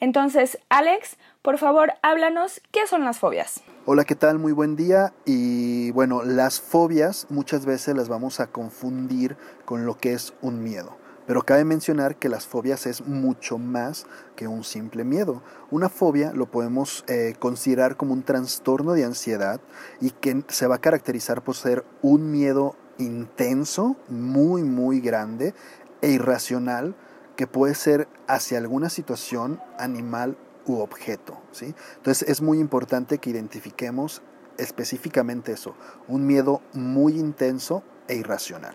[0.00, 3.62] Entonces, Alex, por favor, háblanos, ¿qué son las fobias?
[3.86, 4.40] Hola, ¿qué tal?
[4.40, 5.12] Muy buen día.
[5.24, 10.64] Y bueno, las fobias muchas veces las vamos a confundir con lo que es un
[10.64, 10.96] miedo.
[11.28, 15.44] Pero cabe mencionar que las fobias es mucho más que un simple miedo.
[15.70, 19.60] Una fobia lo podemos eh, considerar como un trastorno de ansiedad
[20.00, 25.54] y que se va a caracterizar por ser un miedo intenso, muy, muy grande
[26.02, 26.94] e irracional
[27.36, 31.38] que puede ser hacia alguna situación, animal u objeto.
[31.52, 31.74] ¿sí?
[31.96, 34.22] Entonces es muy importante que identifiquemos
[34.58, 35.74] específicamente eso,
[36.06, 38.74] un miedo muy intenso e irracional.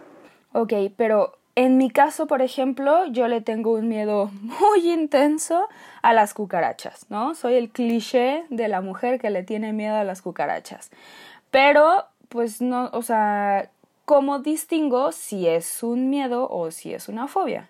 [0.52, 5.68] Ok, pero en mi caso, por ejemplo, yo le tengo un miedo muy intenso
[6.02, 7.34] a las cucarachas, ¿no?
[7.36, 10.92] Soy el cliché de la mujer que le tiene miedo a las cucarachas.
[11.52, 13.70] Pero, pues no, o sea,
[14.06, 17.70] ¿cómo distingo si es un miedo o si es una fobia?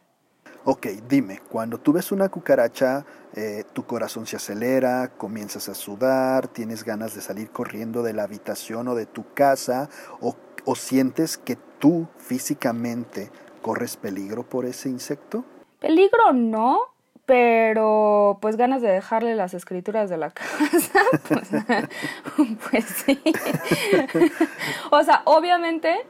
[0.66, 6.47] Ok, dime, cuando tú ves una cucaracha, eh, tu corazón se acelera, comienzas a sudar,
[6.47, 9.90] tienes ganas de salir corriendo de la habitación o de tu casa,
[10.22, 10.35] o,
[10.66, 13.29] o sientes que tú físicamente
[13.62, 15.45] corres peligro por ese insecto?
[15.79, 16.79] Peligro no,
[17.25, 21.50] pero pues ganas de dejarle las escrituras de la casa, pues,
[22.72, 23.22] pues sí.
[24.91, 26.06] o sea, obviamente,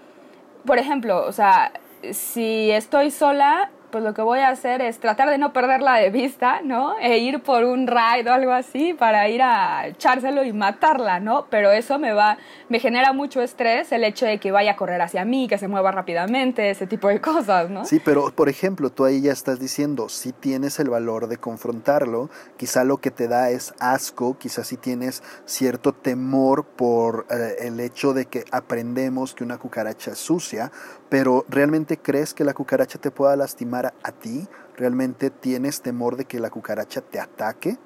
[0.65, 1.71] por ejemplo, o sea,
[2.11, 6.09] si estoy sola pues lo que voy a hacer es tratar de no perderla de
[6.09, 6.99] vista, ¿no?
[6.99, 11.45] E ir por un ride o algo así para ir a echárselo y matarla, ¿no?
[11.49, 15.01] Pero eso me va, me genera mucho estrés el hecho de que vaya a correr
[15.01, 17.85] hacia mí, que se mueva rápidamente, ese tipo de cosas, ¿no?
[17.85, 22.29] Sí, pero por ejemplo, tú ahí ya estás diciendo, si tienes el valor de confrontarlo,
[22.57, 27.79] quizá lo que te da es asco, quizá si tienes cierto temor por eh, el
[27.79, 30.69] hecho de que aprendemos que una cucaracha es sucia,
[31.07, 34.47] pero ¿realmente crees que la cucaracha te pueda lastimar a ti?
[34.75, 37.77] ¿Realmente tienes temor de que la cucaracha te ataque?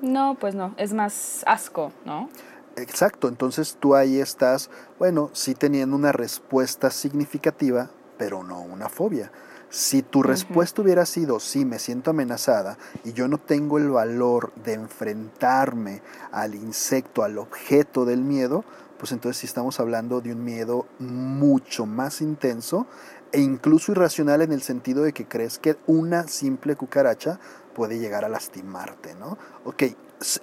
[0.00, 2.28] No, pues no, es más asco, ¿no?
[2.76, 9.30] Exacto, entonces tú ahí estás, bueno, sí teniendo una respuesta significativa, pero no una fobia.
[9.68, 14.52] Si tu respuesta hubiera sido, sí, me siento amenazada y yo no tengo el valor
[14.64, 18.64] de enfrentarme al insecto, al objeto del miedo,
[18.98, 22.86] pues entonces sí estamos hablando de un miedo mucho más intenso
[23.32, 27.38] e incluso irracional en el sentido de que crees que una simple cucaracha
[27.74, 29.38] puede llegar a lastimarte, ¿no?
[29.64, 29.84] Ok,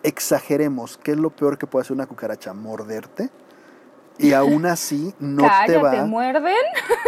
[0.03, 2.53] exageremos, ¿qué es lo peor que puede hacer una cucaracha?
[2.53, 3.29] ¿Morderte?
[4.19, 5.91] Y aún así no te va.
[5.91, 6.53] ¿Te muerden?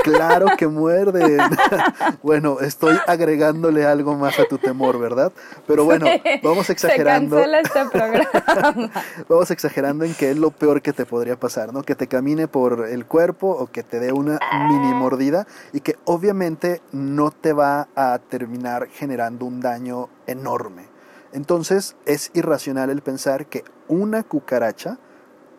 [0.04, 1.40] Claro que muerden.
[2.24, 5.32] bueno, estoy agregándole algo más a tu temor, ¿verdad?
[5.68, 6.08] Pero bueno,
[6.42, 7.38] vamos exagerando.
[7.38, 8.90] Se este programa.
[9.30, 11.84] vamos exagerando en que es lo peor que te podría pasar, ¿no?
[11.84, 15.98] Que te camine por el cuerpo o que te dé una mini mordida y que
[16.06, 20.88] obviamente no te va a terminar generando un daño enorme.
[21.34, 24.98] Entonces es irracional el pensar que una cucaracha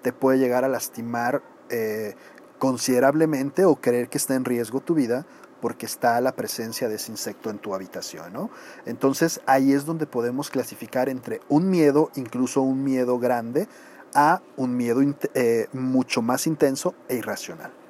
[0.03, 2.15] te puede llegar a lastimar eh,
[2.59, 5.27] considerablemente o creer que está en riesgo tu vida
[5.61, 8.33] porque está la presencia de ese insecto en tu habitación.
[8.33, 8.51] ¿no?
[8.85, 13.69] Entonces ahí es donde podemos clasificar entre un miedo, incluso un miedo grande,
[14.15, 15.01] a un miedo
[15.35, 17.82] eh, mucho más intenso e irracional.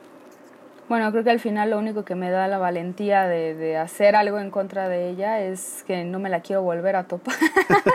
[0.93, 4.15] Bueno, creo que al final lo único que me da la valentía de, de hacer
[4.15, 7.35] algo en contra de ella es que no me la quiero volver a topar.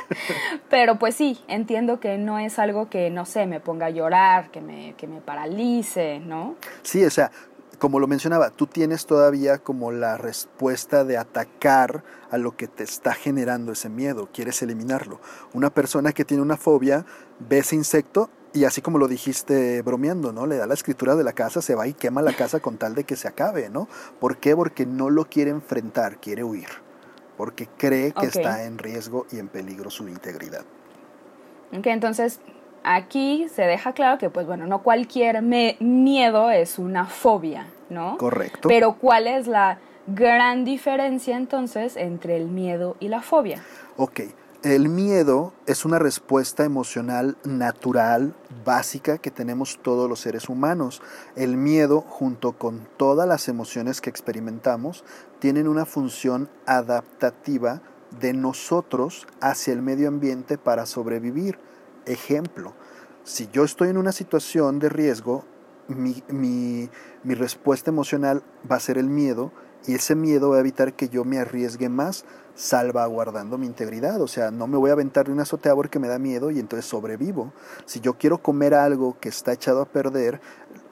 [0.71, 4.49] Pero pues sí, entiendo que no es algo que, no sé, me ponga a llorar,
[4.49, 6.55] que me, que me paralice, ¿no?
[6.81, 7.29] Sí, o sea,
[7.77, 12.83] como lo mencionaba, tú tienes todavía como la respuesta de atacar a lo que te
[12.83, 15.21] está generando ese miedo, quieres eliminarlo.
[15.53, 17.05] Una persona que tiene una fobia
[17.37, 20.45] ve ese insecto y así como lo dijiste bromeando, ¿no?
[20.45, 22.95] Le da la escritura de la casa, se va y quema la casa con tal
[22.95, 23.87] de que se acabe, ¿no?
[24.19, 24.55] ¿Por qué?
[24.55, 26.69] Porque no lo quiere enfrentar, quiere huir,
[27.37, 30.65] porque cree que está en riesgo y en peligro su integridad.
[31.77, 32.39] Ok, entonces
[32.83, 38.17] aquí se deja claro que, pues bueno, no cualquier miedo es una fobia, ¿no?
[38.17, 38.69] Correcto.
[38.69, 43.61] Pero ¿cuál es la gran diferencia entonces entre el miedo y la fobia?
[43.97, 44.21] Ok,
[44.73, 48.35] el miedo es una respuesta emocional natural,
[48.65, 51.01] básica, que tenemos todos los seres humanos.
[51.35, 55.05] El miedo, junto con todas las emociones que experimentamos,
[55.39, 57.81] tienen una función adaptativa
[58.19, 61.59] de nosotros hacia el medio ambiente para sobrevivir.
[62.05, 62.73] Ejemplo,
[63.23, 65.45] si yo estoy en una situación de riesgo,
[65.87, 66.89] mi, mi,
[67.23, 69.53] mi, respuesta emocional va a ser el miedo
[69.85, 72.25] y ese miedo va a evitar que yo me arriesgue más
[72.55, 74.19] salvaguardando mi integridad.
[74.21, 76.59] O sea, no me voy a aventar de una azotea porque me da miedo y
[76.59, 77.53] entonces sobrevivo.
[77.85, 80.41] Si yo quiero comer algo que está echado a perder,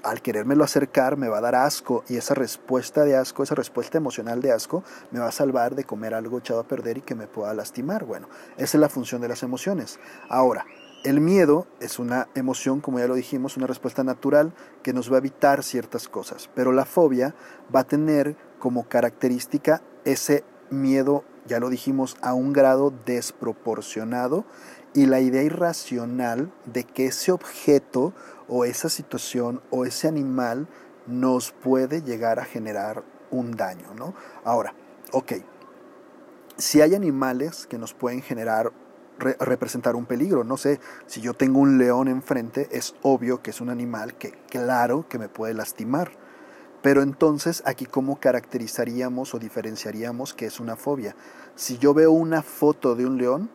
[0.03, 3.97] al querérmelo acercar me va a dar asco y esa respuesta de asco, esa respuesta
[3.97, 7.15] emocional de asco, me va a salvar de comer algo echado a perder y que
[7.15, 8.05] me pueda lastimar.
[8.05, 9.99] Bueno, esa es la función de las emociones.
[10.29, 10.65] Ahora,
[11.03, 15.15] el miedo es una emoción, como ya lo dijimos, una respuesta natural que nos va
[15.15, 17.35] a evitar ciertas cosas, pero la fobia
[17.73, 18.35] va a tener
[18.65, 24.43] como característica ese miedo, ya lo dijimos, a un grado desproporcionado
[24.95, 28.11] y la idea irracional de que ese objeto
[28.47, 30.67] o esa situación o ese animal
[31.05, 34.15] nos puede llegar a generar un daño, ¿no?
[34.43, 34.73] Ahora,
[35.11, 35.33] ok,
[36.57, 38.71] si hay animales que nos pueden generar
[39.19, 40.43] representar un peligro.
[40.43, 44.31] No sé, si yo tengo un león enfrente, es obvio que es un animal que,
[44.49, 46.24] claro, que me puede lastimar.
[46.85, 51.15] Pero entonces, aquí, ¿cómo caracterizaríamos o diferenciaríamos que es una fobia?
[51.55, 53.49] Si yo veo una foto de un león,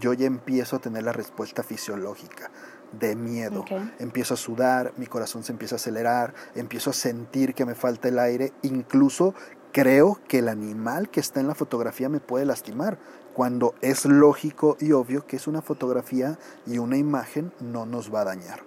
[0.00, 2.50] yo ya empiezo a tener la respuesta fisiológica
[2.90, 3.64] de miedo.
[4.00, 8.08] Empiezo a sudar, mi corazón se empieza a acelerar, empiezo a sentir que me falta
[8.08, 9.36] el aire, incluso
[9.70, 12.98] creo que el animal que está en la fotografía me puede lastimar
[13.34, 18.22] cuando es lógico y obvio que es una fotografía y una imagen no nos va
[18.22, 18.62] a dañar.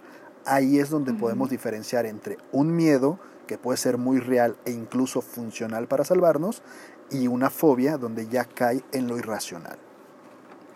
[0.45, 5.21] Ahí es donde podemos diferenciar entre un miedo que puede ser muy real e incluso
[5.21, 6.61] funcional para salvarnos
[7.09, 9.77] y una fobia donde ya cae en lo irracional.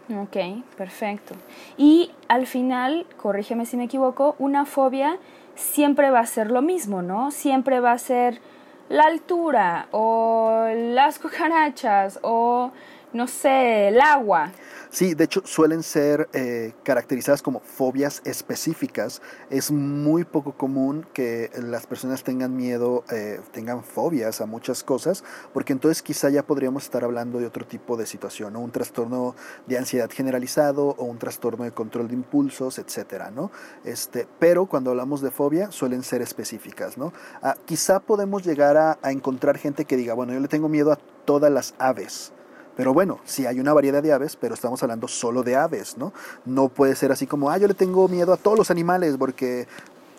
[0.09, 0.37] Ok,
[0.75, 1.35] perfecto.
[1.77, 5.19] Y al final, corrígeme si me equivoco, una fobia
[5.55, 7.31] siempre va a ser lo mismo, ¿no?
[7.31, 8.41] Siempre va a ser
[8.89, 12.71] la altura o las cucarachas o
[13.13, 14.51] no sé, el agua.
[14.89, 19.21] Sí, de hecho suelen ser eh, caracterizadas como fobias específicas.
[19.49, 25.23] Es muy poco común que las personas tengan miedo, eh, tengan fobias a muchas cosas,
[25.53, 29.33] porque entonces quizá ya podríamos estar hablando de otro tipo de situación, un trastorno
[29.65, 33.49] de ansiedad generalizado o un trastorno de control de impulsos, etcétera, ¿no?
[33.85, 37.13] Este, pero cuando hablamos de fobia suelen ser específicas, ¿no?
[37.41, 40.97] Ah, quizá podemos llegar a encontrar gente que diga, bueno, yo le tengo miedo a
[41.25, 42.33] todas las aves.
[42.81, 46.13] Pero bueno, sí hay una variedad de aves, pero estamos hablando solo de aves, ¿no?
[46.45, 49.67] No puede ser así como, ah, yo le tengo miedo a todos los animales porque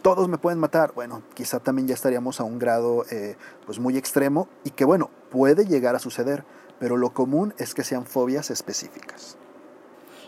[0.00, 0.92] todos me pueden matar.
[0.94, 3.34] Bueno, quizá también ya estaríamos a un grado eh,
[3.66, 6.44] pues muy extremo y que bueno, puede llegar a suceder,
[6.78, 9.36] pero lo común es que sean fobias específicas.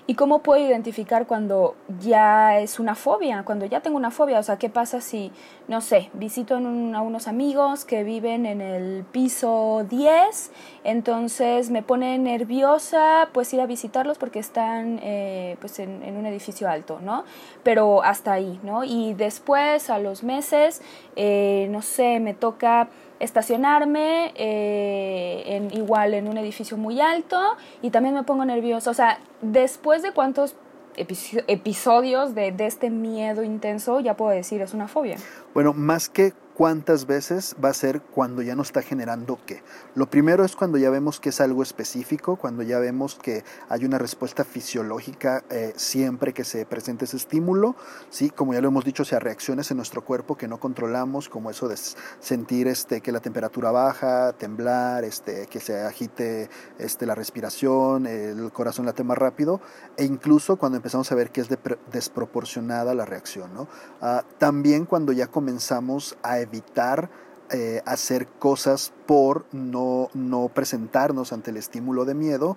[0.06, 4.38] ¿Y cómo puedo identificar cuando ya es una fobia, cuando ya tengo una fobia?
[4.38, 5.32] O sea, ¿qué pasa si,
[5.66, 10.52] no sé, visito a unos amigos que viven en el piso 10,
[10.84, 16.26] entonces me pone nerviosa pues ir a visitarlos porque están eh, pues en, en, un
[16.26, 17.25] edificio alto, ¿no?
[17.62, 18.84] Pero hasta ahí, ¿no?
[18.84, 20.82] Y después, a los meses,
[21.16, 22.90] eh, no sé, me toca
[23.21, 27.40] estacionarme eh, en, igual en un edificio muy alto
[27.83, 28.90] y también me pongo nerviosa.
[28.90, 30.56] O sea, después de cuántos
[30.97, 35.16] episodios de, de este miedo intenso, ya puedo decir, es una fobia.
[35.52, 39.62] Bueno, más que cuántas veces va a ser cuando ya no está generando qué.
[39.94, 43.84] Lo primero es cuando ya vemos que es algo específico, cuando ya vemos que hay
[43.84, 47.75] una respuesta fisiológica eh, siempre que se presente ese estímulo,
[48.08, 48.30] ¿sí?
[48.30, 51.50] como ya lo hemos dicho, o sea, reacciones en nuestro cuerpo que no controlamos, como
[51.50, 51.76] eso de
[52.20, 58.52] sentir este, que la temperatura baja, temblar, este, que se agite este, la respiración, el
[58.52, 59.61] corazón late más rápido,
[59.96, 61.49] e incluso cuando empezamos a ver que es
[61.90, 63.52] desproporcionada la reacción.
[63.54, 63.68] ¿no?
[64.00, 67.10] Ah, también cuando ya comenzamos a evitar
[67.50, 72.56] eh, hacer cosas por no, no presentarnos ante el estímulo de miedo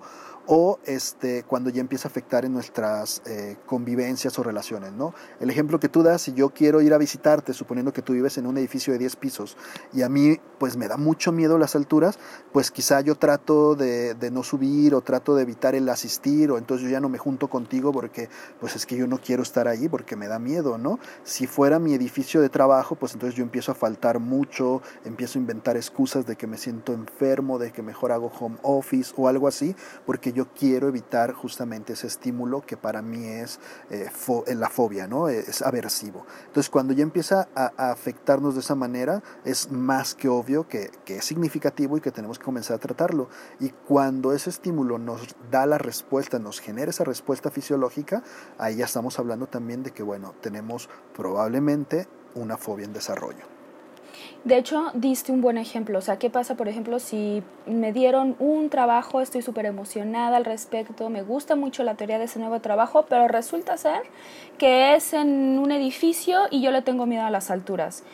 [0.50, 4.92] o este, cuando ya empieza a afectar en nuestras eh, convivencias o relaciones.
[4.92, 5.14] ¿no?
[5.40, 8.38] El ejemplo que tú das, si yo quiero ir a visitarte, suponiendo que tú vives
[8.38, 9.58] en un edificio de 10 pisos
[9.92, 12.18] y a mí pues me da mucho miedo las alturas,
[12.50, 16.56] pues quizá yo trato de, de, no subir o trato de evitar el asistir o
[16.56, 19.68] entonces yo ya no me junto contigo porque pues es que yo no quiero estar
[19.68, 20.98] ahí porque me da miedo, ¿no?
[21.24, 25.42] Si fuera mi edificio de trabajo, pues entonces yo empiezo a faltar mucho, empiezo a
[25.42, 29.46] inventar excusas de que me siento enfermo, de que mejor hago home office o algo
[29.46, 29.76] así,
[30.06, 34.10] porque yo quiero evitar justamente ese estímulo que para mí es eh,
[34.54, 35.28] la fobia, ¿no?
[35.28, 36.26] Es aversivo.
[36.46, 40.90] Entonces, cuando ya empieza a, a, afectarnos de esa manera, es más que obvio que,
[41.04, 43.28] que es significativo y que tenemos que comenzar a tratarlo.
[43.60, 48.22] Y cuando ese estímulo nos da la respuesta, nos genera esa respuesta fisiológica,
[48.58, 53.57] ahí ya estamos hablando también de que, bueno, tenemos probablemente una fobia en desarrollo.
[54.44, 55.98] De hecho, diste un buen ejemplo.
[55.98, 60.44] O sea, ¿qué pasa, por ejemplo, si me dieron un trabajo, estoy súper emocionada al
[60.44, 64.02] respecto, me gusta mucho la teoría de ese nuevo trabajo, pero resulta ser
[64.56, 68.04] que es en un edificio y yo le tengo miedo a las alturas?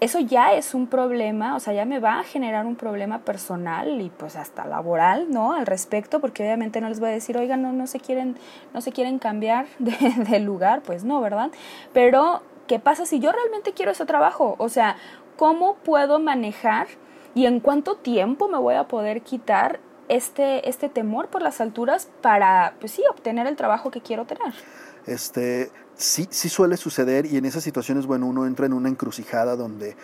[0.00, 4.00] Eso ya es un problema, o sea, ya me va a generar un problema personal
[4.00, 5.52] y pues hasta laboral, ¿no?
[5.52, 8.36] Al respecto, porque obviamente no les voy a decir, oigan, no, no se quieren,
[8.72, 9.94] no se quieren cambiar de,
[10.28, 11.50] de lugar, pues no, ¿verdad?
[11.92, 14.56] Pero ¿qué pasa si yo realmente quiero ese trabajo?
[14.58, 14.96] O sea,
[15.36, 16.88] cómo puedo manejar
[17.34, 22.08] y en cuánto tiempo me voy a poder quitar este, este temor por las alturas
[22.20, 24.54] para, pues sí, obtener el trabajo que quiero tener.
[25.06, 29.56] Este, sí, sí suele suceder y en esas situaciones, bueno, uno entra en una encrucijada
[29.56, 29.96] donde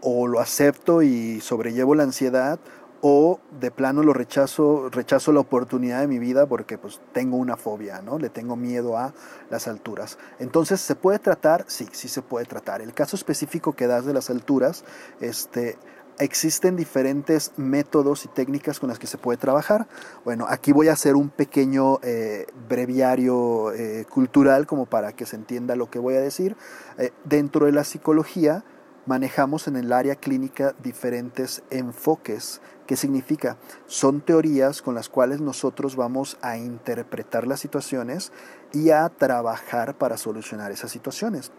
[0.00, 2.60] o lo acepto y sobrellevo la ansiedad
[3.00, 7.56] o de plano lo rechazo, rechazo la oportunidad de mi vida porque pues tengo una
[7.56, 8.18] fobia, ¿no?
[8.18, 9.12] Le tengo miedo a
[9.50, 10.18] las alturas.
[10.38, 11.64] Entonces, ¿se puede tratar?
[11.68, 12.80] Sí, sí se puede tratar.
[12.80, 14.84] El caso específico que das de las alturas,
[15.20, 15.78] este,
[16.18, 19.86] existen diferentes métodos y técnicas con las que se puede trabajar.
[20.24, 25.36] Bueno, aquí voy a hacer un pequeño eh, breviario eh, cultural como para que se
[25.36, 26.56] entienda lo que voy a decir.
[26.98, 28.64] Eh, dentro de la psicología,
[29.06, 32.60] manejamos en el área clínica diferentes enfoques.
[32.86, 33.56] ¿Qué significa?
[33.86, 38.32] Son teorías con las cuales nosotros vamos a interpretar las situaciones
[38.72, 41.50] y a trabajar para solucionar esas situaciones.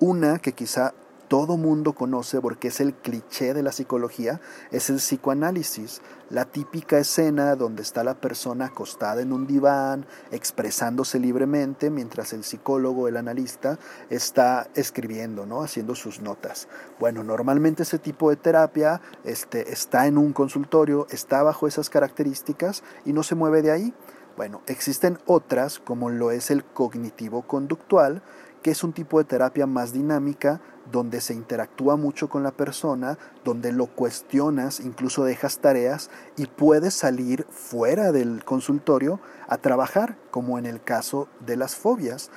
[0.00, 0.94] Una que quizá
[1.32, 6.98] todo mundo conoce porque es el cliché de la psicología, es el psicoanálisis, la típica
[6.98, 13.16] escena donde está la persona acostada en un diván, expresándose libremente, mientras el psicólogo, el
[13.16, 13.78] analista,
[14.10, 15.62] está escribiendo, ¿no?
[15.62, 16.68] haciendo sus notas.
[17.00, 22.82] Bueno, normalmente ese tipo de terapia este, está en un consultorio, está bajo esas características
[23.06, 23.94] y no se mueve de ahí.
[24.36, 28.22] Bueno, existen otras, como lo es el cognitivo conductual,
[28.62, 33.18] que es un tipo de terapia más dinámica, donde se interactúa mucho con la persona,
[33.44, 40.58] donde lo cuestionas, incluso dejas tareas y puedes salir fuera del consultorio a trabajar, como
[40.58, 42.30] en el caso de las fobias.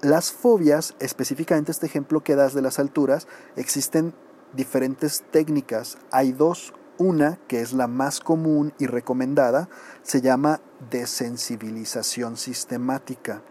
[0.00, 4.14] Las fobias, específicamente este ejemplo que das de las alturas, existen
[4.54, 5.98] diferentes técnicas.
[6.10, 6.74] Hay dos.
[6.96, 9.68] Una, que es la más común y recomendada,
[10.02, 13.42] se llama desensibilización sistemática.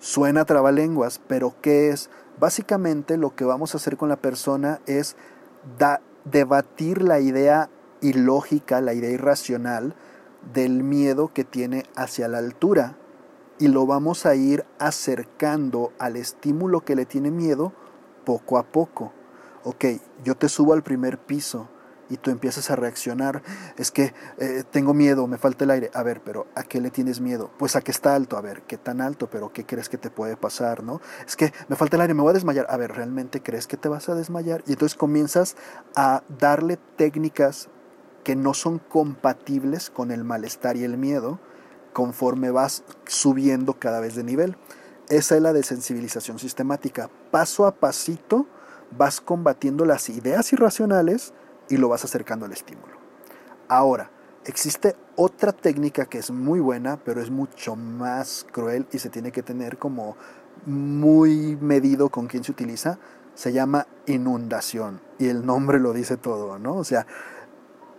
[0.00, 2.08] Suena trabalenguas, pero ¿qué es?
[2.38, 5.14] Básicamente lo que vamos a hacer con la persona es
[6.24, 7.68] debatir la idea
[8.00, 9.94] ilógica, la idea irracional
[10.54, 12.96] del miedo que tiene hacia la altura
[13.58, 17.74] y lo vamos a ir acercando al estímulo que le tiene miedo
[18.24, 19.12] poco a poco.
[19.64, 19.84] Ok,
[20.24, 21.68] yo te subo al primer piso
[22.10, 23.42] y tú empiezas a reaccionar,
[23.78, 25.90] es que eh, tengo miedo, me falta el aire.
[25.94, 27.50] A ver, pero ¿a qué le tienes miedo?
[27.58, 29.30] Pues a que está alto, a ver, ¿qué tan alto?
[29.30, 31.00] Pero ¿qué crees que te puede pasar, no?
[31.26, 32.66] Es que me falta el aire, me voy a desmayar.
[32.68, 34.62] A ver, ¿realmente crees que te vas a desmayar?
[34.66, 35.56] Y entonces comienzas
[35.94, 37.68] a darle técnicas
[38.24, 41.38] que no son compatibles con el malestar y el miedo
[41.92, 44.56] conforme vas subiendo cada vez de nivel.
[45.08, 47.10] Esa es la desensibilización sistemática.
[47.30, 48.46] Paso a pasito
[48.96, 51.32] vas combatiendo las ideas irracionales
[51.70, 52.94] y lo vas acercando al estímulo.
[53.68, 54.10] Ahora,
[54.44, 59.32] existe otra técnica que es muy buena, pero es mucho más cruel y se tiene
[59.32, 60.16] que tener como
[60.66, 62.98] muy medido con quién se utiliza.
[63.34, 66.74] Se llama inundación y el nombre lo dice todo, ¿no?
[66.74, 67.06] O sea,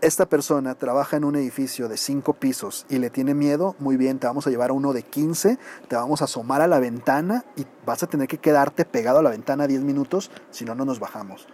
[0.02, 4.20] esta persona trabaja en un edificio de cinco pisos y le tiene miedo, muy bien,
[4.20, 7.46] te vamos a llevar a uno de 15, te vamos a asomar a la ventana
[7.56, 10.86] y vas a tener que quedarte pegado a la ventana 10 minutos, si no, no
[10.86, 11.48] nos bajamos.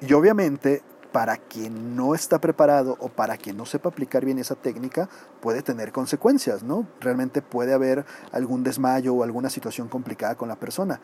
[0.00, 4.54] Y obviamente para quien no está preparado o para quien no sepa aplicar bien esa
[4.54, 5.08] técnica,
[5.40, 6.86] puede tener consecuencias, ¿no?
[7.00, 11.00] Realmente puede haber algún desmayo o alguna situación complicada con la persona.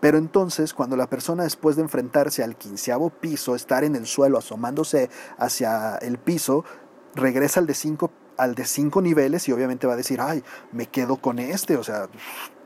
[0.00, 4.38] Pero entonces, cuando la persona después de enfrentarse al quinceavo piso, estar en el suelo
[4.38, 6.64] asomándose hacia el piso,
[7.14, 10.86] regresa al de cinco al de cinco niveles y obviamente va a decir, ay, me
[10.86, 12.08] quedo con este, o sea,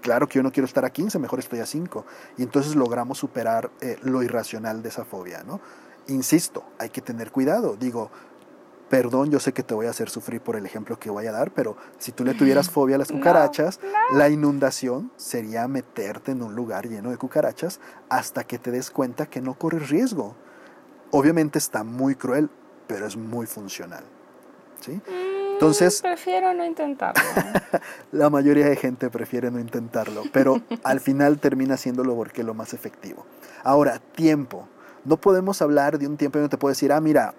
[0.03, 2.07] claro que yo no quiero estar a 15, mejor estoy a 5.
[2.39, 5.61] Y entonces logramos superar eh, lo irracional de esa fobia, ¿no?
[6.09, 7.77] Insisto, hay que tener cuidado.
[7.77, 8.11] Digo,
[8.89, 11.33] perdón, yo sé que te voy a hacer sufrir por el ejemplo que voy a
[11.33, 13.81] dar, pero si tú le tuvieras fobia a las cucarachas,
[14.13, 19.27] la inundación sería meterte en un lugar lleno de cucarachas hasta que te des cuenta
[19.27, 20.37] que no corres riesgo.
[21.11, 22.51] Obviamente está muy cruel,
[22.87, 24.05] pero es muy funcional.
[24.81, 24.93] ¿sí?
[24.93, 26.03] Mm, Entonces...
[26.03, 27.23] Prefiero no intentarlo.
[28.13, 32.55] la mayoría de gente prefiere no intentarlo, pero al final termina haciéndolo porque es lo
[32.55, 33.25] más efectivo.
[33.63, 34.69] Ahora, tiempo.
[35.05, 37.35] No podemos hablar de un tiempo en donde te puedo decir, ah, mira,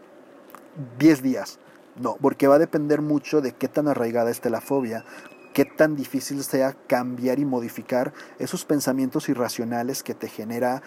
[1.00, 1.60] 10 días.
[1.95, 5.05] No, porque va a depender mucho de qué tan arraigada esté la fobia,
[5.53, 10.84] qué tan difícil sea cambiar y modificar esos pensamientos irracionales que te genera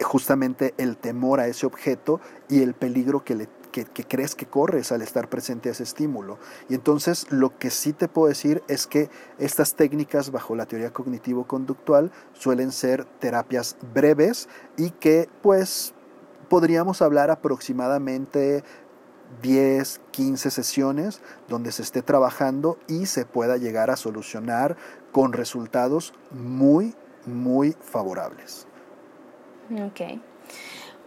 [0.00, 4.92] justamente el temor a ese objeto y el peligro que, le, que, crees que corres
[4.92, 6.38] al estar presente a ese estímulo.
[6.68, 10.92] Y entonces lo que sí te puedo decir es que estas técnicas bajo la teoría
[10.92, 15.94] cognitivo-conductual suelen ser terapias breves y que pues
[16.48, 18.64] podríamos hablar aproximadamente
[19.42, 24.76] 10, 15 sesiones donde se esté trabajando y se pueda llegar a solucionar
[25.12, 26.94] con resultados muy,
[27.26, 28.66] muy favorables.
[29.70, 30.20] Ok.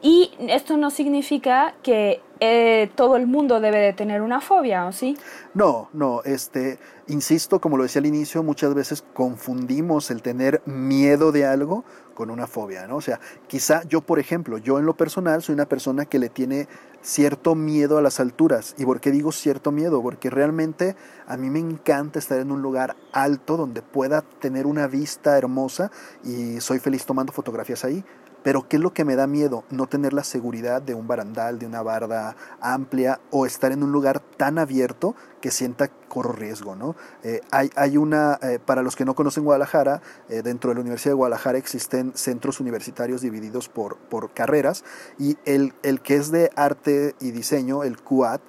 [0.03, 4.91] Y esto no significa que eh, todo el mundo debe de tener una fobia, ¿o
[4.91, 5.15] sí?
[5.53, 11.31] No, no, este, insisto, como lo decía al inicio, muchas veces confundimos el tener miedo
[11.31, 11.83] de algo
[12.21, 12.97] con una fobia, ¿no?
[12.97, 16.29] O sea, quizá yo, por ejemplo, yo en lo personal soy una persona que le
[16.29, 16.67] tiene
[17.01, 18.75] cierto miedo a las alturas.
[18.77, 20.03] ¿Y por qué digo cierto miedo?
[20.03, 24.85] Porque realmente a mí me encanta estar en un lugar alto donde pueda tener una
[24.85, 25.89] vista hermosa
[26.23, 28.05] y soy feliz tomando fotografías ahí.
[28.43, 29.63] Pero ¿qué es lo que me da miedo?
[29.69, 33.91] No tener la seguridad de un barandal, de una barda amplia o estar en un
[33.91, 36.75] lugar tan abierto que sienta corro riesgo.
[36.75, 36.95] ¿no?
[37.23, 40.81] Eh, hay, hay, una, eh, para los que no conocen Guadalajara, eh, dentro de la
[40.81, 44.83] Universidad de Guadalajara existen centros universitarios divididos por, por carreras
[45.19, 48.41] y el, el que es de arte y diseño, el CUAT,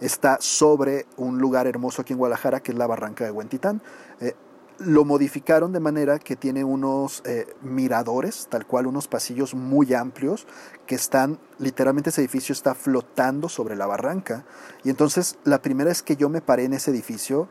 [0.00, 3.80] está sobre un lugar hermoso aquí en Guadalajara que es la Barranca de Huentitán
[4.78, 10.46] lo modificaron de manera que tiene unos eh, miradores, tal cual unos pasillos muy amplios,
[10.86, 14.44] que están, literalmente ese edificio está flotando sobre la barranca.
[14.84, 17.48] Y entonces la primera vez que yo me paré en ese edificio,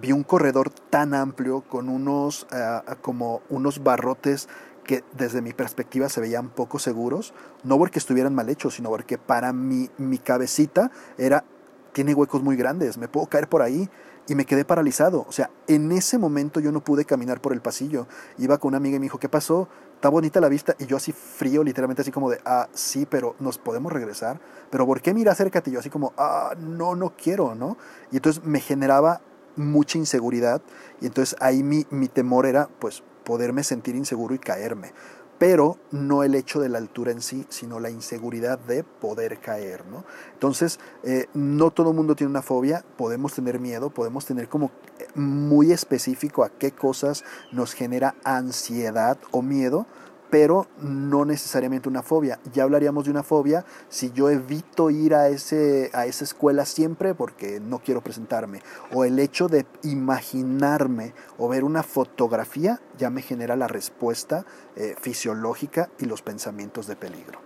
[0.00, 4.48] vi un corredor tan amplio con unos, eh, como unos barrotes
[4.84, 9.18] que desde mi perspectiva se veían poco seguros, no porque estuvieran mal hechos, sino porque
[9.18, 11.44] para mi, mi cabecita era,
[11.92, 13.90] tiene huecos muy grandes, me puedo caer por ahí
[14.28, 15.24] y me quedé paralizado.
[15.26, 18.06] O sea, en ese momento yo no pude caminar por el pasillo.
[18.36, 19.68] Iba con una amiga y me dijo, ¿qué pasó?
[19.94, 20.76] Está bonita la vista.
[20.78, 24.38] Y yo así frío, literalmente así como de, ah, sí, pero nos podemos regresar.
[24.70, 25.70] Pero ¿por qué mira, acércate?
[25.70, 27.78] Y yo así como, ah, no, no quiero, ¿no?
[28.12, 29.22] Y entonces me generaba
[29.56, 30.60] mucha inseguridad.
[31.00, 34.92] Y entonces ahí mi, mi temor era, pues, poderme sentir inseguro y caerme
[35.38, 39.86] pero no el hecho de la altura en sí, sino la inseguridad de poder caer,
[39.86, 40.04] ¿no?
[40.32, 44.70] Entonces, eh, no todo el mundo tiene una fobia, podemos tener miedo, podemos tener como
[45.14, 49.86] muy específico a qué cosas nos genera ansiedad o miedo,
[50.30, 52.38] pero no necesariamente una fobia.
[52.52, 57.14] Ya hablaríamos de una fobia si yo evito ir a, ese, a esa escuela siempre
[57.14, 58.60] porque no quiero presentarme.
[58.92, 64.44] O el hecho de imaginarme o ver una fotografía ya me genera la respuesta
[64.76, 67.40] eh, fisiológica y los pensamientos de peligro.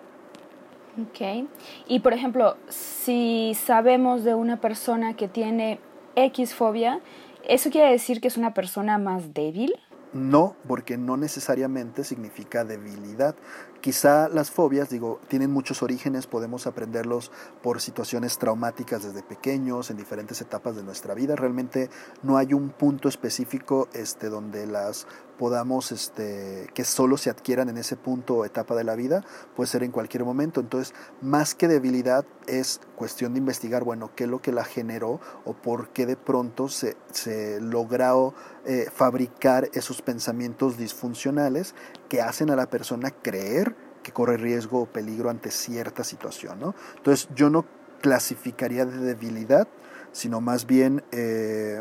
[1.01, 1.49] Ok.
[1.87, 5.81] Y por ejemplo, si sabemos de una persona que tiene
[6.17, 7.01] X fobia,
[7.49, 9.75] ¿eso quiere decir que es una persona más débil?
[10.13, 13.35] No, porque no necesariamente significa debilidad.
[13.83, 17.33] Quizá las fobias, digo, tienen muchos orígenes, podemos aprenderlos
[17.65, 21.35] por situaciones traumáticas desde pequeños, en diferentes etapas de nuestra vida.
[21.35, 21.91] Realmente
[22.23, 27.77] no hay un punto específico este, donde las podamos, este, que solo se adquieran en
[27.77, 29.25] ese punto o etapa de la vida,
[29.57, 30.61] puede ser en cualquier momento.
[30.61, 35.21] Entonces, más que debilidad, es cuestión de investigar, bueno, qué es lo que la generó
[35.45, 41.75] o por qué de pronto se, se logró eh, fabricar esos pensamientos disfuncionales
[42.13, 46.61] que hacen a la persona creer que corre riesgo o peligro ante cierta situación.
[46.61, 46.75] ¿no?
[46.99, 47.65] Entonces, yo no
[48.03, 49.67] clasificaría de debilidad,
[50.13, 51.03] sino más bien...
[51.11, 51.81] Eh,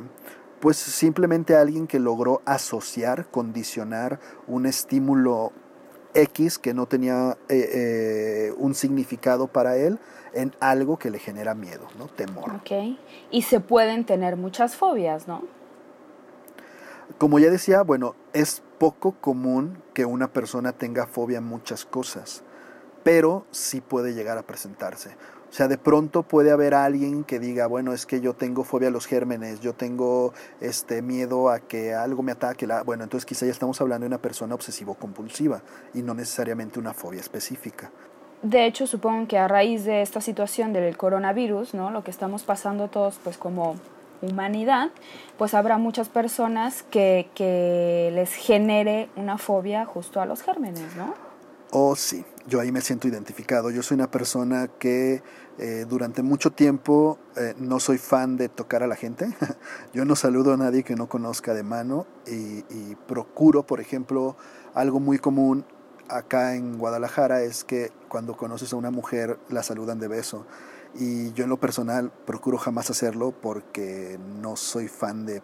[0.62, 5.54] pues simplemente alguien que logró asociar, condicionar un estímulo
[6.14, 9.98] X que no tenía eh, eh, un significado para él
[10.36, 12.06] en algo que le genera miedo, ¿no?
[12.10, 12.58] Temor.
[12.58, 12.96] Ok.
[13.32, 15.42] Y se pueden tener muchas fobias, ¿no?
[17.18, 22.44] Como ya decía, bueno, es poco común que una persona tenga fobia a muchas cosas,
[23.04, 25.12] pero sí puede llegar a presentarse.
[25.50, 28.88] O sea, de pronto puede haber alguien que diga, bueno, es que yo tengo fobia
[28.88, 32.66] a los gérmenes, yo tengo este miedo a que algo me ataque.
[32.86, 35.62] Bueno, entonces quizá ya estamos hablando de una persona obsesivo-compulsiva
[35.94, 37.92] y no necesariamente una fobia específica.
[38.42, 41.92] De hecho, supongo que a raíz de esta situación del coronavirus, ¿no?
[41.92, 43.76] Lo que estamos pasando todos, pues como
[44.22, 44.92] humanidad,
[45.38, 51.14] pues habrá muchas personas que, que les genere una fobia justo a los gérmenes, ¿no?
[51.74, 53.72] Oh, sí, yo ahí me siento identificado.
[53.72, 55.24] Yo soy una persona que
[55.58, 59.30] eh, durante mucho tiempo eh, no soy fan de tocar a la gente.
[59.94, 64.36] yo no saludo a nadie que no conozca de mano y, y procuro, por ejemplo,
[64.74, 65.66] algo muy común
[66.10, 70.46] acá en Guadalajara es que cuando conoces a una mujer la saludan de beso.
[70.96, 75.42] Y yo en lo personal procuro jamás hacerlo porque no soy fan de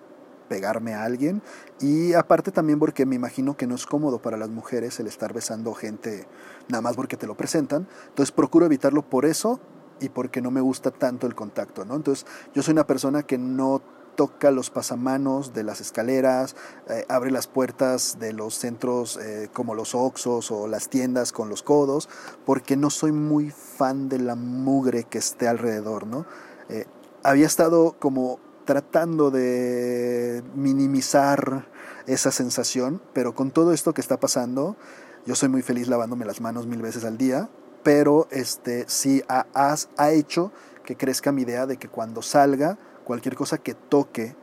[0.48, 1.42] pegarme a alguien
[1.80, 5.34] y aparte también porque me imagino que no es cómodo para las mujeres el estar
[5.34, 6.26] besando gente
[6.70, 7.88] nada más porque te lo presentan.
[8.08, 9.60] Entonces procuro evitarlo por eso
[10.00, 11.96] y porque no me gusta tanto el contacto, ¿no?
[11.96, 13.82] Entonces yo soy una persona que no
[14.17, 16.56] toca los pasamanos de las escaleras,
[16.89, 21.49] eh, abre las puertas de los centros eh, como los Oxos o las tiendas con
[21.49, 22.10] los codos,
[22.45, 26.25] porque no soy muy fan de la mugre que esté alrededor, ¿no?
[26.67, 26.86] Eh,
[27.23, 31.69] había estado como tratando de minimizar
[32.08, 34.75] esa sensación, pero con todo esto que está pasando,
[35.27, 37.49] yo soy muy feliz lavándome las manos mil veces al día,
[37.84, 40.51] pero este sí ha, ha hecho
[40.84, 44.36] que crezca mi idea de que cuando salga cualquier cosa que toque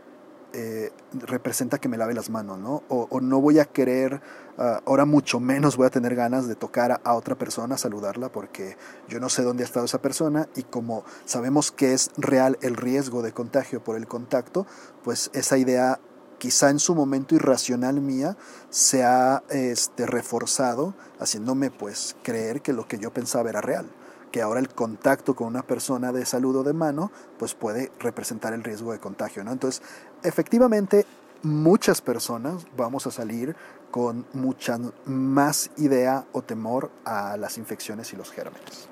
[0.54, 2.82] eh, representa que me lave las manos, ¿no?
[2.88, 4.22] O, no voy a querer,
[4.56, 8.78] ah, ahora mucho menos voy a tener ganas de tocar a, otra persona, saludarla, porque
[9.06, 12.76] yo no sé dónde ha estado esa persona y como sabemos que es real el
[12.76, 14.66] riesgo de contagio por el contacto,
[15.02, 16.00] pues esa idea
[16.38, 18.38] quizá en su momento irracional mía
[18.70, 23.90] se ha este, reforzado, haciéndome pues creer que lo que yo pensaba era real
[24.34, 28.64] que ahora el contacto con una persona de saludo de mano pues puede representar el
[28.64, 29.52] riesgo de contagio, ¿no?
[29.52, 29.80] Entonces,
[30.24, 31.06] efectivamente,
[31.44, 33.54] muchas personas vamos a salir
[33.92, 38.88] con mucha más idea o temor a las infecciones y los gérmenes.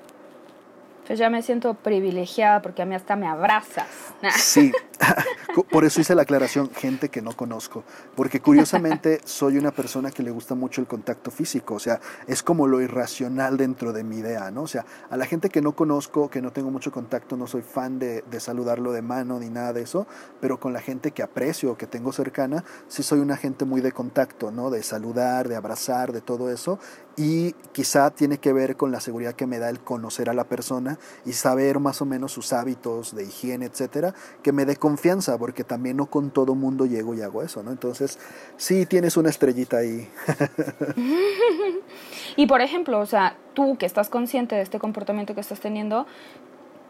[1.05, 3.89] Pues ya me siento privilegiada porque a mí hasta me abrazas.
[4.37, 4.71] Sí,
[5.61, 7.83] por eso hice la aclaración, gente que no conozco,
[8.15, 12.41] porque curiosamente soy una persona que le gusta mucho el contacto físico, o sea, es
[12.41, 14.63] como lo irracional dentro de mi idea, ¿no?
[14.63, 17.61] O sea, a la gente que no conozco, que no tengo mucho contacto, no soy
[17.61, 20.07] fan de, saludarlo de mano ni nada de eso,
[20.41, 23.91] pero con la gente que aprecio, que tengo cercana, sí soy una gente muy de
[23.91, 24.69] contacto, ¿no?
[24.69, 26.79] De saludar, de abrazar, de todo eso,
[27.15, 30.45] y quizá tiene que ver con la seguridad que me da el conocer a la
[30.45, 35.37] persona y saber más o menos sus hábitos de higiene, etcétera, que me dé confianza,
[35.43, 37.71] porque también no con todo mundo llego y hago eso, ¿no?
[37.71, 38.17] Entonces,
[38.55, 40.09] sí tienes una estrellita ahí.
[42.37, 46.07] y por ejemplo, o sea, tú que estás consciente de este comportamiento que estás teniendo,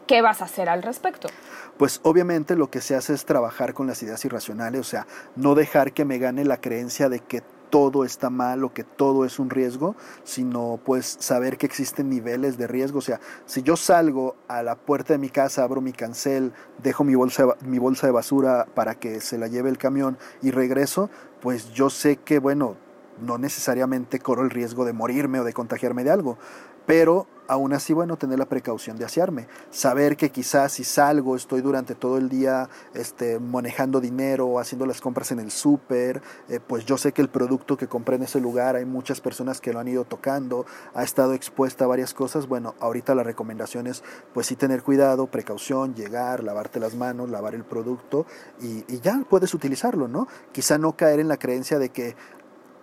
[0.06, 1.30] ¿qué vas a hacer al respecto?
[1.78, 5.56] Pues obviamente lo que se hace es trabajar con las ideas irracionales, o sea, no
[5.56, 7.42] dejar que me gane la creencia de que
[7.74, 12.56] todo está mal o que todo es un riesgo, sino pues saber que existen niveles
[12.56, 13.00] de riesgo.
[13.00, 17.04] O sea, si yo salgo a la puerta de mi casa, abro mi cancel, dejo
[17.04, 21.10] mi bolsa, mi bolsa de basura para que se la lleve el camión y regreso,
[21.42, 22.76] pues yo sé que, bueno,
[23.20, 26.38] no necesariamente corro el riesgo de morirme o de contagiarme de algo,
[26.86, 31.62] pero aún así, bueno, tener la precaución de asearme, saber que quizás si salgo, estoy
[31.62, 36.86] durante todo el día este, manejando dinero, haciendo las compras en el súper, eh, pues
[36.86, 39.80] yo sé que el producto que compré en ese lugar, hay muchas personas que lo
[39.80, 44.48] han ido tocando, ha estado expuesta a varias cosas, bueno, ahorita la recomendación es pues
[44.48, 48.26] sí tener cuidado, precaución, llegar, lavarte las manos, lavar el producto
[48.62, 50.28] y, y ya puedes utilizarlo, ¿no?
[50.52, 52.16] Quizá no caer en la creencia de que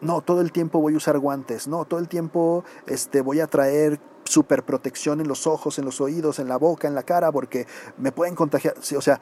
[0.01, 3.47] no, todo el tiempo voy a usar guantes, no, todo el tiempo este, voy a
[3.47, 7.33] traer super protección en los ojos, en los oídos, en la boca, en la cara,
[7.33, 7.67] porque
[7.99, 8.75] me pueden contagiar.
[8.79, 9.21] o sea,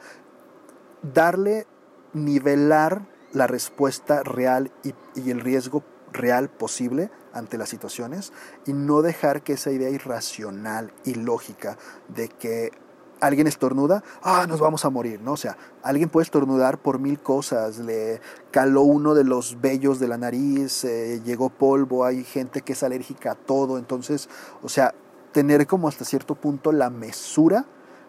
[1.01, 1.65] darle,
[2.13, 8.33] nivelar la respuesta real y el riesgo real posible ante las situaciones
[8.65, 12.71] y no dejar que esa idea irracional y lógica de que
[13.19, 15.33] alguien estornuda, ah, nos vamos a morir, ¿no?
[15.33, 20.07] O sea, alguien puede estornudar por mil cosas, le caló uno de los vellos de
[20.07, 24.29] la nariz, eh, llegó polvo, hay gente que es alérgica a todo, entonces,
[24.63, 24.93] o sea,
[25.31, 27.65] tener como hasta cierto punto la mesura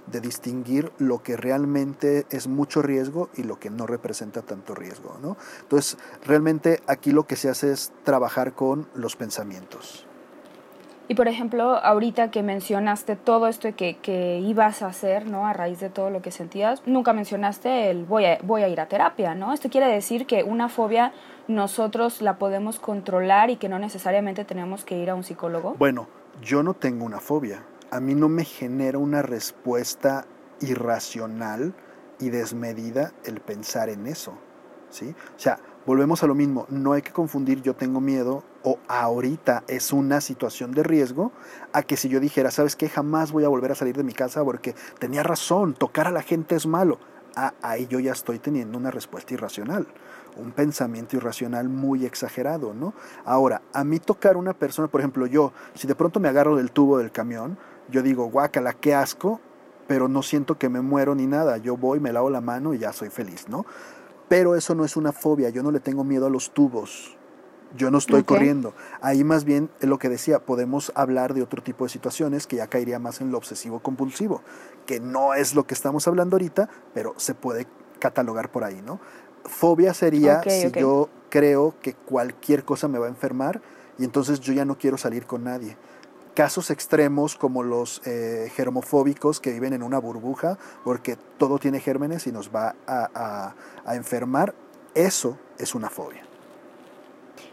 [0.07, 5.19] de distinguir lo que realmente es mucho riesgo y lo que no representa tanto riesgo,
[5.23, 5.37] ¿no?
[5.63, 10.07] Entonces, realmente aquí lo que se hace es trabajar con los pensamientos.
[11.11, 15.45] Y por ejemplo, ahorita que mencionaste todo esto que, que ibas a hacer, ¿no?
[15.45, 18.81] A raíz de todo lo que sentías, nunca mencionaste el voy a, voy a ir
[18.81, 19.53] a terapia, ¿no?
[19.53, 21.13] Esto quiere decir que una fobia
[21.49, 25.75] nosotros la podemos controlar y que no necesariamente tenemos que ir a un psicólogo.
[25.81, 26.07] Bueno,
[26.43, 27.65] yo no tengo una fobia.
[27.91, 30.27] A mí no me genera una respuesta
[30.61, 31.75] irracional
[32.21, 34.39] y desmedida el pensar en eso.
[34.91, 35.13] ¿sí?
[35.37, 39.65] O sea, volvemos a lo mismo, no hay que confundir yo tengo miedo o ahorita
[39.69, 41.33] es una situación de riesgo
[41.73, 42.89] a que si yo dijera, ¿sabes qué?
[42.89, 46.23] Jamás voy a volver a salir de mi casa porque tenía razón, tocar a la
[46.23, 46.99] gente es malo.
[47.37, 49.87] Ah, ahí yo ya estoy teniendo una respuesta irracional,
[50.37, 52.93] un pensamiento irracional muy exagerado, ¿no?
[53.25, 56.73] Ahora, a mí tocar una persona, por ejemplo, yo, si de pronto me agarro del
[56.73, 57.57] tubo del camión,
[57.89, 59.41] yo digo, guácala, qué asco,
[59.87, 62.79] pero no siento que me muero ni nada, yo voy, me lavo la mano y
[62.79, 63.65] ya soy feliz, ¿no?
[64.31, 67.17] Pero eso no es una fobia, yo no le tengo miedo a los tubos.
[67.77, 68.75] Yo no estoy corriendo.
[69.01, 72.69] Ahí más bien lo que decía, podemos hablar de otro tipo de situaciones que ya
[72.69, 74.43] caería más en lo obsesivo compulsivo,
[74.87, 77.67] que no es lo que estamos hablando ahorita, pero se puede
[77.99, 79.01] catalogar por ahí, ¿no?
[79.47, 83.61] Fobia sería si yo creo que cualquier cosa me va a enfermar
[83.99, 85.77] y entonces yo ya no quiero salir con nadie
[86.35, 92.27] casos extremos como los eh, germofóbicos que viven en una burbuja porque todo tiene gérmenes
[92.27, 93.55] y nos va a,
[93.95, 94.55] enfermar,
[94.95, 96.23] eso es una fobia.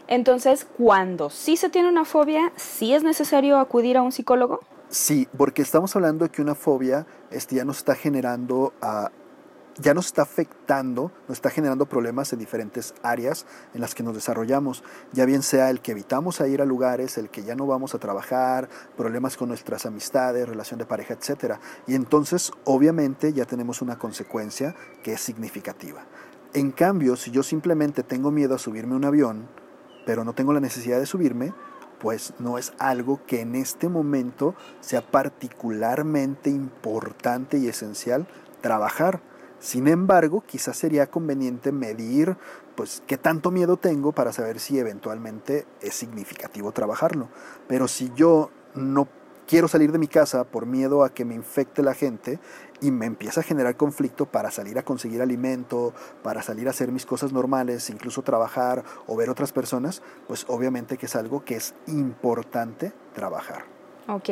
[0.06, 4.60] Entonces, cuando sí se tiene una fobia, ¿sí es necesario acudir a un psicólogo?
[4.88, 9.10] Sí, porque estamos hablando de que una fobia este, ya nos está generando a
[9.78, 14.14] ya nos está afectando, nos está generando problemas en diferentes áreas en las que nos
[14.14, 17.94] desarrollamos, ya bien sea el que evitamos ir a lugares, el que ya no vamos
[17.94, 21.54] a trabajar, problemas con nuestras amistades, relación de pareja, etc.
[21.86, 26.04] Y entonces, obviamente, ya tenemos una consecuencia que es significativa.
[26.54, 29.48] En cambio, si yo simplemente tengo miedo a subirme a un avión,
[30.06, 31.52] pero no tengo la necesidad de subirme,
[32.00, 38.26] pues no es algo que en este momento sea particularmente importante y esencial
[38.60, 39.20] trabajar
[39.60, 42.36] sin embargo, quizás sería conveniente medir
[42.76, 47.28] pues qué tanto miedo tengo para saber si eventualmente es significativo trabajarlo.
[47.66, 49.08] Pero si yo no
[49.48, 52.38] quiero salir de mi casa por miedo a que me infecte la gente
[52.80, 55.92] y me empieza a generar conflicto para salir a conseguir alimento,
[56.22, 60.98] para salir a hacer mis cosas normales, incluso trabajar o ver otras personas, pues obviamente
[60.98, 63.77] que es algo que es importante trabajar.
[64.10, 64.30] Ok,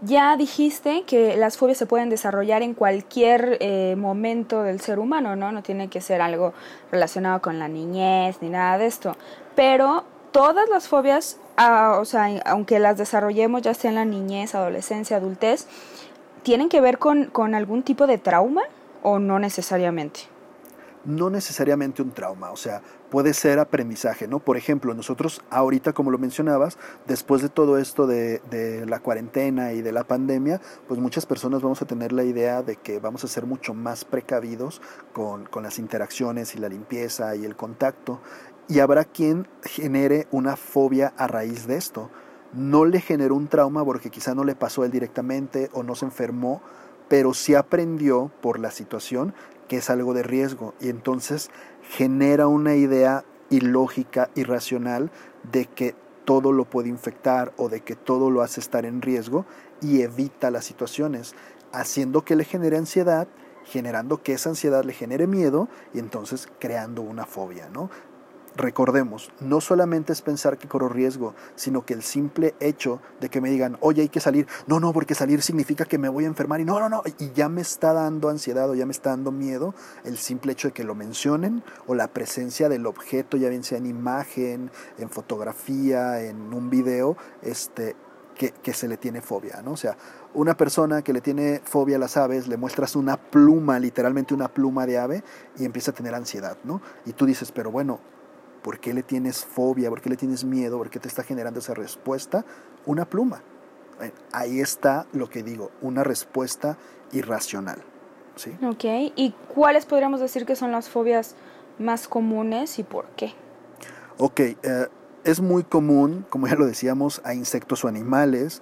[0.00, 5.36] ya dijiste que las fobias se pueden desarrollar en cualquier eh, momento del ser humano,
[5.36, 5.52] ¿no?
[5.52, 6.54] No tiene que ser algo
[6.90, 9.18] relacionado con la niñez ni nada de esto.
[9.54, 14.54] Pero todas las fobias, ah, o sea, aunque las desarrollemos ya sea en la niñez,
[14.54, 15.66] adolescencia, adultez,
[16.42, 18.62] ¿tienen que ver con, con algún tipo de trauma
[19.02, 20.20] o no necesariamente?
[21.08, 24.40] No necesariamente un trauma, o sea, puede ser aprendizaje, ¿no?
[24.40, 28.42] Por ejemplo, nosotros ahorita, como lo mencionabas, después de todo esto de,
[28.86, 32.76] la cuarentena y de la pandemia, pues muchas personas vamos a tener la idea de
[32.76, 34.82] que vamos a ser mucho más precavidos
[35.14, 38.20] con, con las interacciones y la limpieza y el contacto,
[38.68, 42.10] y habrá quien genere una fobia a raíz de esto.
[42.52, 45.94] No le generó un trauma porque quizá no le pasó a él directamente o no
[45.94, 46.60] se enfermó,
[47.08, 49.32] pero sí aprendió por la situación
[49.68, 51.50] que es algo de riesgo y entonces
[51.82, 55.10] genera una idea ilógica, irracional
[55.50, 59.46] de que todo lo puede infectar o de que todo lo hace estar en riesgo
[59.80, 61.34] y evita las situaciones,
[61.72, 63.28] haciendo que le genere ansiedad,
[63.64, 67.90] generando que esa ansiedad le genere miedo y entonces creando una fobia, ¿no?
[68.58, 73.40] Recordemos, no solamente es pensar que corro riesgo, sino que el simple hecho de que
[73.40, 76.26] me digan, oye, hay que salir, no, no, porque salir significa que me voy a
[76.26, 79.10] enfermar y no, no, no, y ya me está dando ansiedad o ya me está
[79.10, 83.48] dando miedo el simple hecho de que lo mencionen o la presencia del objeto, ya
[83.48, 87.96] bien sea en imagen, en fotografía, en un video, este,
[88.34, 89.72] que, que, se le tiene fobia, ¿no?
[89.72, 89.96] O sea,
[90.34, 94.48] una persona que le tiene fobia a las aves, le muestras una pluma, literalmente una
[94.48, 95.24] pluma de ave,
[95.58, 96.80] y empieza a tener ansiedad, ¿no?
[97.06, 98.00] Y tú dices, pero bueno,
[98.68, 99.88] ¿Por qué le tienes fobia?
[99.88, 100.76] ¿Por qué le tienes miedo?
[100.76, 102.44] ¿Por qué te está generando esa respuesta?
[102.84, 103.42] Una pluma.
[104.30, 106.76] Ahí está lo que digo, una respuesta
[107.12, 107.82] irracional.
[108.36, 108.50] ¿sí?
[108.62, 108.84] Ok,
[109.16, 111.34] ¿y cuáles podríamos decir que son las fobias
[111.78, 113.32] más comunes y por qué?
[114.18, 114.56] Ok, eh,
[115.24, 118.60] es muy común, como ya lo decíamos, a insectos o animales,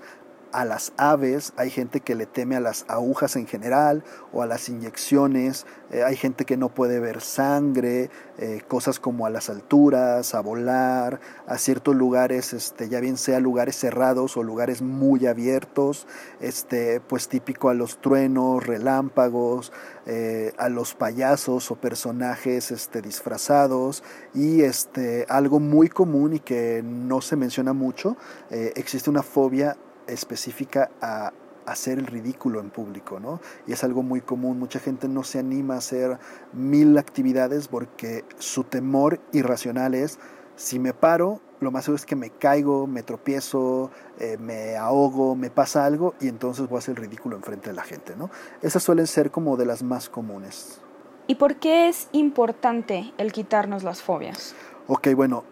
[0.53, 4.47] a las aves, hay gente que le teme a las agujas en general o a
[4.47, 9.49] las inyecciones, eh, hay gente que no puede ver sangre, eh, cosas como a las
[9.51, 15.27] alturas, a volar, a ciertos lugares, este, ya bien sea lugares cerrados o lugares muy
[15.27, 16.07] abiertos,
[16.41, 19.73] este, pues típico a los truenos, relámpagos,
[20.07, 24.03] eh, a los payasos o personajes este, disfrazados
[24.35, 28.17] y este, algo muy común y que no se menciona mucho,
[28.51, 31.33] existe una fobia específica a
[31.67, 33.41] hacer el ridículo en público, ¿no?
[33.67, 36.19] Y es algo muy común, mucha gente no se anima a hacer
[36.53, 40.19] mil actividades porque su temor irracional es,
[40.55, 45.35] si me paro, lo más seguro es que me caigo, me tropiezo, eh, me ahogo,
[45.35, 48.31] me pasa algo y entonces voy a hacer el ridículo enfrente de la gente, ¿no?
[48.63, 50.81] Esas suelen ser como de las más comunes.
[51.27, 54.55] ¿Y por qué es importante el quitarnos las fobias?
[54.87, 55.43] Ok, bueno,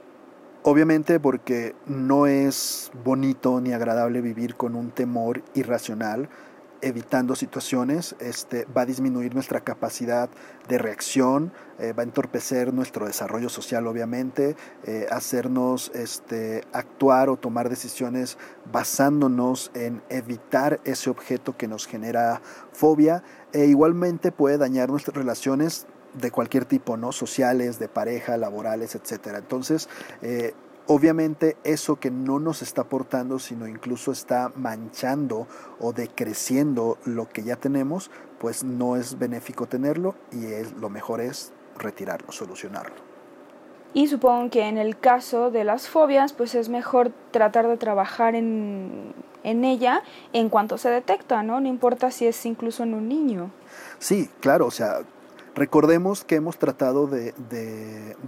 [0.67, 6.31] Obviamente porque no es bonito ni agradable vivir con un temor irracional,
[6.81, 10.31] evitando situaciones, este, va a disminuir nuestra capacidad
[10.67, 17.37] de reacción, eh, va a entorpecer nuestro desarrollo social, obviamente, eh, hacernos este, actuar o
[17.37, 18.39] tomar decisiones
[18.73, 22.41] basándonos en evitar ese objeto que nos genera
[22.73, 23.23] fobia,
[23.53, 27.13] e igualmente puede dañar nuestras relaciones de cualquier tipo, ¿no?
[27.13, 29.39] Sociales, de pareja, laborales, etcétera.
[29.39, 29.89] Entonces,
[30.23, 30.55] eh,
[30.87, 35.47] obviamente eso que no nos está aportando, sino incluso está manchando
[35.81, 41.21] o decreciendo lo que ya tenemos, pues no es benéfico tenerlo y es, lo mejor
[41.21, 43.15] es retirarlo, solucionarlo.
[43.95, 48.35] Y supongo que en el caso de las fobias, pues es mejor tratar de trabajar
[48.35, 51.61] en, en ella en cuanto se detecta, ¿no?
[51.61, 53.53] No importa si es incluso en un niño.
[54.01, 55.03] Sí, claro, o sea,
[55.55, 57.33] Recordemos que hemos tratado de,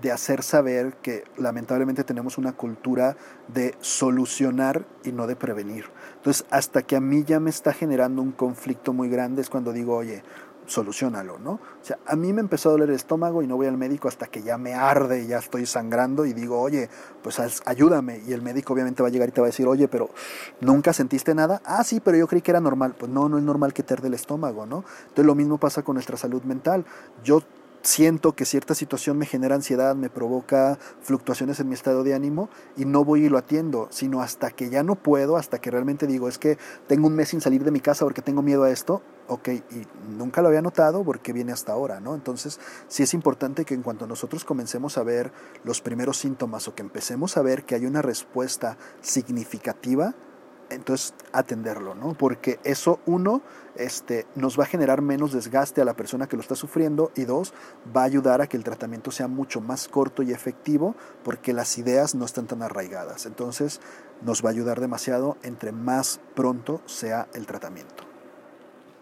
[0.01, 3.17] de, hacer saber que lamentablemente tenemos una cultura
[3.49, 5.87] de solucionar y no de prevenir.
[6.19, 9.73] Entonces, hasta que a mí ya me está generando un conflicto muy grande es cuando
[9.73, 10.23] digo, oye,
[10.67, 11.53] solucionalo, ¿no?
[11.53, 14.09] O sea, a mí me empezó a doler el estómago y no voy al médico
[14.09, 16.89] hasta que ya me arde y ya estoy sangrando y digo, oye,
[17.23, 18.23] pues ayúdame.
[18.27, 20.11] Y el médico obviamente va a llegar y te va a decir, oye, pero
[20.61, 21.63] ¿nunca sentiste nada?
[21.65, 22.95] Ah, sí, pero yo creí que era normal.
[22.99, 24.85] Pues no, no es normal que te arde el estómago, ¿no?
[25.03, 26.85] Entonces lo mismo pasa con nuestra salud mental.
[27.25, 27.43] Yo
[27.87, 32.51] siento que cierta situación me genera ansiedad, me provoca fluctuaciones en mi estado de ánimo
[32.77, 36.07] y no voy y lo atiendo, sino hasta que ya no puedo, hasta que realmente
[36.07, 38.71] digo, es que tengo un mes sin salir de mi casa porque tengo miedo a
[38.71, 42.15] esto, ok, y nunca lo había notado porque viene hasta ahora, ¿no?
[42.15, 46.75] Entonces, sí es importante que en cuanto nosotros comencemos a ver los primeros síntomas o
[46.75, 50.15] que empecemos a ver que hay una respuesta significativa,
[50.71, 52.15] entonces atenderlo, ¿no?
[52.15, 53.43] Porque eso, uno,
[53.77, 57.25] este, nos va a generar menos desgaste a la persona que lo está sufriendo y
[57.25, 57.55] dos,
[57.95, 61.79] va a ayudar a que el tratamiento sea mucho más corto y efectivo porque las
[61.79, 63.27] ideas no están tan arraigadas.
[63.27, 63.81] Entonces,
[64.23, 68.05] nos va a ayudar demasiado entre más pronto sea el tratamiento.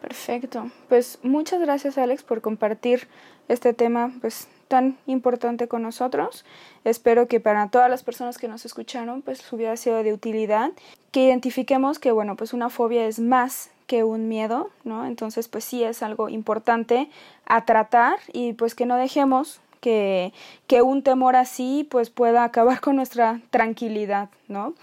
[0.01, 0.71] Perfecto.
[0.91, 3.09] Pues muchas gracias Alex por compartir
[3.49, 6.45] este tema pues tan importante con nosotros.
[6.85, 10.73] Espero que para todas las personas que nos escucharon pues hubiera sido de utilidad,
[11.11, 15.07] que identifiquemos que bueno, pues una fobia es más que un miedo, ¿no?
[15.07, 17.09] Entonces pues sí es algo importante
[17.47, 20.33] a tratar y pues que no dejemos que,
[20.67, 24.75] que un temor así pues pueda acabar con nuestra tranquilidad, ¿no?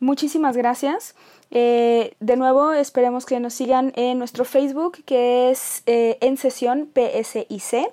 [0.00, 1.14] Muchísimas gracias.
[1.50, 6.90] Eh, de nuevo, esperemos que nos sigan en nuestro Facebook, que es eh, en sesión
[6.92, 7.92] PSIC.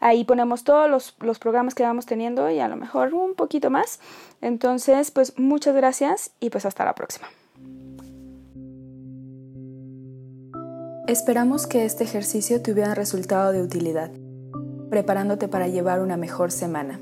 [0.00, 3.70] Ahí ponemos todos los, los, programas que vamos teniendo y a lo mejor un poquito
[3.70, 4.00] más.
[4.40, 7.28] Entonces, pues muchas gracias y pues hasta la próxima.
[11.06, 14.10] Esperamos que este ejercicio te hubiera resultado de utilidad,
[14.90, 17.00] preparándote para llevar una mejor semana.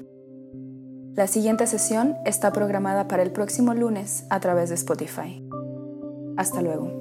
[1.15, 5.47] La siguiente sesión está programada para el próximo lunes a través de Spotify.
[6.41, 7.00] Hasta luego.